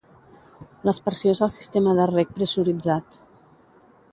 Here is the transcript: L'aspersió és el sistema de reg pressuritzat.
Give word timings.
L'aspersió 0.87 1.35
és 1.35 1.43
el 1.47 1.53
sistema 1.57 1.93
de 1.99 2.07
reg 2.13 2.33
pressuritzat. 2.39 3.21